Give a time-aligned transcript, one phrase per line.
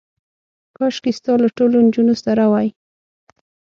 [0.77, 2.67] کاشکې ستا له ټولو نجونو سره وای.